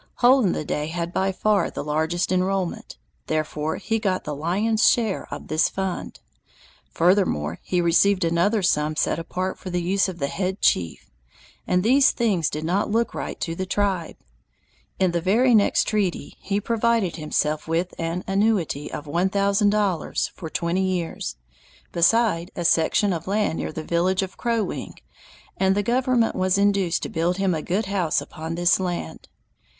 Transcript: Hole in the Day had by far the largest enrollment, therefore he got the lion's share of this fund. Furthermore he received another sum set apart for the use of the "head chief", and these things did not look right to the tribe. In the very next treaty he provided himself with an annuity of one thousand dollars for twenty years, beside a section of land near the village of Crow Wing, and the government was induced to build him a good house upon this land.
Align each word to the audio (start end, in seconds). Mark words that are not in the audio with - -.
Hole 0.15 0.43
in 0.43 0.53
the 0.53 0.65
Day 0.65 0.87
had 0.87 1.13
by 1.13 1.31
far 1.31 1.69
the 1.69 1.83
largest 1.83 2.31
enrollment, 2.31 2.97
therefore 3.27 3.75
he 3.75 3.99
got 3.99 4.23
the 4.23 4.33
lion's 4.33 4.89
share 4.89 5.31
of 5.31 5.47
this 5.47 5.69
fund. 5.69 6.19
Furthermore 6.89 7.59
he 7.61 7.81
received 7.81 8.23
another 8.25 8.63
sum 8.63 8.95
set 8.95 9.19
apart 9.19 9.59
for 9.59 9.69
the 9.69 9.79
use 9.83 10.09
of 10.09 10.17
the 10.17 10.25
"head 10.25 10.59
chief", 10.59 11.11
and 11.67 11.83
these 11.83 12.09
things 12.09 12.49
did 12.49 12.63
not 12.63 12.89
look 12.89 13.13
right 13.13 13.39
to 13.41 13.53
the 13.53 13.67
tribe. 13.67 14.15
In 14.97 15.11
the 15.11 15.21
very 15.21 15.53
next 15.53 15.83
treaty 15.83 16.35
he 16.39 16.59
provided 16.59 17.17
himself 17.17 17.67
with 17.67 17.93
an 17.99 18.23
annuity 18.25 18.91
of 18.91 19.05
one 19.05 19.29
thousand 19.29 19.69
dollars 19.69 20.31
for 20.33 20.49
twenty 20.49 20.81
years, 20.81 21.35
beside 21.91 22.49
a 22.55 22.65
section 22.65 23.13
of 23.13 23.27
land 23.27 23.59
near 23.59 23.71
the 23.71 23.83
village 23.83 24.23
of 24.23 24.35
Crow 24.35 24.63
Wing, 24.63 24.95
and 25.57 25.75
the 25.75 25.83
government 25.83 26.35
was 26.35 26.57
induced 26.57 27.03
to 27.03 27.07
build 27.09 27.37
him 27.37 27.53
a 27.53 27.61
good 27.61 27.85
house 27.85 28.19
upon 28.19 28.55
this 28.55 28.79
land. 28.79 29.27